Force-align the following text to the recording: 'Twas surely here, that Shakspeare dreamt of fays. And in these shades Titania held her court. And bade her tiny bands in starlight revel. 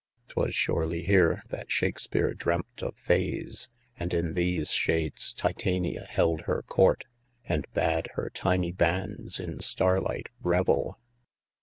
'Twas 0.29 0.55
surely 0.55 1.03
here, 1.03 1.43
that 1.49 1.69
Shakspeare 1.69 2.33
dreamt 2.33 2.81
of 2.81 2.95
fays. 2.95 3.69
And 3.99 4.15
in 4.15 4.33
these 4.33 4.71
shades 4.71 5.31
Titania 5.31 6.05
held 6.09 6.41
her 6.47 6.63
court. 6.63 7.05
And 7.47 7.67
bade 7.75 8.07
her 8.15 8.31
tiny 8.33 8.71
bands 8.71 9.39
in 9.39 9.59
starlight 9.59 10.29
revel. 10.41 10.97